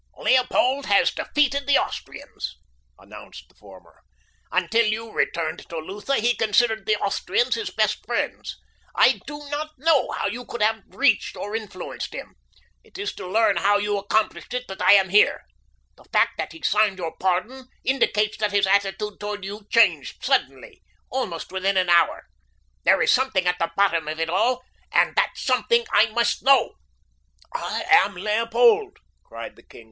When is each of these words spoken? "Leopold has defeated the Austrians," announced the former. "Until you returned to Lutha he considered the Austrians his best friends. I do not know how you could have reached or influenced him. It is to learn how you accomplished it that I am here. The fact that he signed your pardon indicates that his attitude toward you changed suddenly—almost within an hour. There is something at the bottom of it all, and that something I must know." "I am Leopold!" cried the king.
"Leopold 0.17 0.87
has 0.87 1.11
defeated 1.11 1.67
the 1.67 1.77
Austrians," 1.77 2.57
announced 2.97 3.47
the 3.47 3.53
former. 3.53 4.01
"Until 4.51 4.83
you 4.83 5.11
returned 5.11 5.59
to 5.69 5.77
Lutha 5.77 6.15
he 6.15 6.35
considered 6.35 6.87
the 6.87 6.95
Austrians 6.97 7.53
his 7.53 7.69
best 7.69 8.03
friends. 8.07 8.57
I 8.95 9.21
do 9.27 9.47
not 9.51 9.73
know 9.77 10.09
how 10.09 10.25
you 10.25 10.43
could 10.45 10.63
have 10.63 10.81
reached 10.87 11.37
or 11.37 11.55
influenced 11.55 12.15
him. 12.15 12.33
It 12.83 12.97
is 12.97 13.13
to 13.13 13.27
learn 13.27 13.57
how 13.57 13.77
you 13.77 13.99
accomplished 13.99 14.55
it 14.55 14.67
that 14.69 14.81
I 14.81 14.93
am 14.93 15.09
here. 15.09 15.43
The 15.97 16.05
fact 16.05 16.31
that 16.39 16.53
he 16.53 16.63
signed 16.63 16.97
your 16.97 17.13
pardon 17.19 17.67
indicates 17.83 18.37
that 18.37 18.51
his 18.53 18.65
attitude 18.65 19.19
toward 19.19 19.45
you 19.45 19.67
changed 19.69 20.25
suddenly—almost 20.25 21.51
within 21.51 21.77
an 21.77 21.89
hour. 21.91 22.25
There 22.85 23.03
is 23.03 23.11
something 23.11 23.45
at 23.45 23.59
the 23.59 23.71
bottom 23.77 24.07
of 24.07 24.19
it 24.19 24.31
all, 24.31 24.63
and 24.91 25.15
that 25.15 25.33
something 25.35 25.85
I 25.91 26.07
must 26.09 26.41
know." 26.41 26.71
"I 27.53 27.83
am 27.87 28.15
Leopold!" 28.15 28.97
cried 29.25 29.55
the 29.55 29.61
king. 29.61 29.79